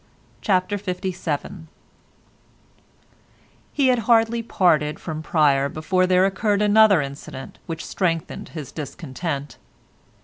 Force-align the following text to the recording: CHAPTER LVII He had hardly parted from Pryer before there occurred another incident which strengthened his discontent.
CHAPTER 0.41 0.77
LVII 0.79 1.67
He 3.71 3.87
had 3.89 3.99
hardly 3.99 4.41
parted 4.41 4.99
from 4.99 5.21
Pryer 5.21 5.69
before 5.69 6.07
there 6.07 6.25
occurred 6.25 6.63
another 6.63 7.01
incident 7.03 7.59
which 7.67 7.85
strengthened 7.85 8.49
his 8.49 8.71
discontent. 8.71 9.57